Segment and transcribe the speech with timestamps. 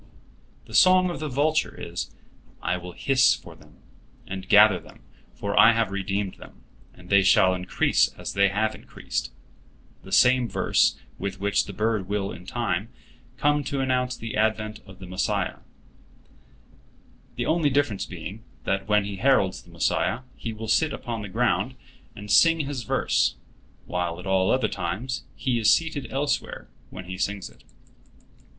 [0.65, 2.09] The song of the vulture is:
[2.59, 3.83] "I will hiss for them,
[4.25, 5.03] and gather them;
[5.35, 6.63] for I have redeemed them,
[6.95, 12.31] and they shall increase as they have increased"—the same verse with which the bird will
[12.31, 15.57] in time to come announce the advent of the Messiah,
[17.35, 21.29] the only difference being, that when he heralds the Messiah he will sit upon the
[21.29, 21.75] ground
[22.15, 23.35] and sing his verse,
[23.85, 27.63] while at all other times he is seated elsewhere when he sings it.